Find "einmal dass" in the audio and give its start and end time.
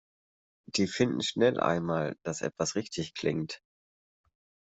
1.59-2.41